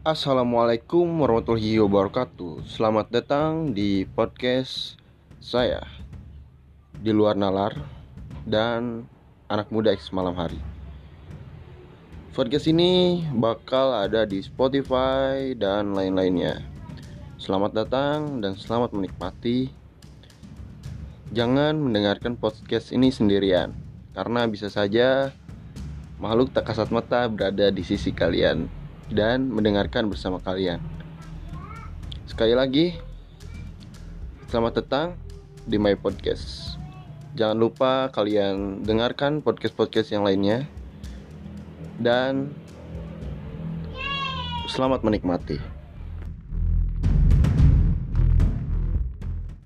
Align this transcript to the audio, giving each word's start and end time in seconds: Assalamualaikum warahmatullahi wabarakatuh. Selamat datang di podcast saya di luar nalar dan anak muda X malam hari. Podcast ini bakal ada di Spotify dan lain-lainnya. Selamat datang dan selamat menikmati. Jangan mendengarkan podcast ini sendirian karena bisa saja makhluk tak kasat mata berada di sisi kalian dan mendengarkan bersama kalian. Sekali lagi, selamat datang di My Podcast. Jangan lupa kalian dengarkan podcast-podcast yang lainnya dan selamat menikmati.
Assalamualaikum 0.00 1.04
warahmatullahi 1.20 1.76
wabarakatuh. 1.76 2.64
Selamat 2.64 3.12
datang 3.12 3.76
di 3.76 4.08
podcast 4.08 4.96
saya 5.44 5.84
di 6.96 7.12
luar 7.12 7.36
nalar 7.36 7.76
dan 8.48 9.04
anak 9.52 9.68
muda 9.68 9.92
X 9.92 10.08
malam 10.08 10.32
hari. 10.40 10.56
Podcast 12.32 12.64
ini 12.72 13.28
bakal 13.36 13.92
ada 13.92 14.24
di 14.24 14.40
Spotify 14.40 15.52
dan 15.52 15.92
lain-lainnya. 15.92 16.64
Selamat 17.36 17.84
datang 17.84 18.40
dan 18.40 18.56
selamat 18.56 18.96
menikmati. 18.96 19.68
Jangan 21.36 21.76
mendengarkan 21.76 22.40
podcast 22.40 22.96
ini 22.96 23.12
sendirian 23.12 23.76
karena 24.16 24.48
bisa 24.48 24.72
saja 24.72 25.28
makhluk 26.16 26.56
tak 26.56 26.72
kasat 26.72 26.88
mata 26.88 27.28
berada 27.28 27.68
di 27.68 27.84
sisi 27.84 28.16
kalian 28.16 28.79
dan 29.10 29.50
mendengarkan 29.50 30.06
bersama 30.06 30.38
kalian. 30.38 30.78
Sekali 32.30 32.54
lagi, 32.54 32.94
selamat 34.48 34.72
datang 34.80 35.18
di 35.66 35.76
My 35.76 35.98
Podcast. 35.98 36.78
Jangan 37.34 37.58
lupa 37.58 37.92
kalian 38.10 38.86
dengarkan 38.86 39.42
podcast-podcast 39.42 40.14
yang 40.14 40.22
lainnya 40.26 40.66
dan 41.98 42.54
selamat 44.70 45.02
menikmati. 45.02 45.79